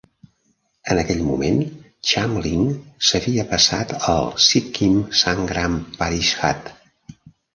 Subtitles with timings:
[0.93, 1.59] En aquell moment,
[2.11, 2.63] Chamling
[3.09, 6.73] s'havia passat al Sikkim Sangram Parishad.